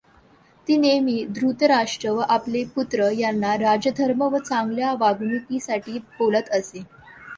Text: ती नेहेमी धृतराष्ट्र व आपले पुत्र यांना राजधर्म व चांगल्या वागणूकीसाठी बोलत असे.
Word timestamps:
ती 0.67 0.77
नेहेमी 0.77 1.17
धृतराष्ट्र 1.29 2.09
व 2.09 2.21
आपले 2.29 2.63
पुत्र 2.75 3.09
यांना 3.11 3.53
राजधर्म 3.57 4.23
व 4.23 4.37
चांगल्या 4.39 4.93
वागणूकीसाठी 4.99 5.97
बोलत 6.19 6.49
असे. 6.51 6.83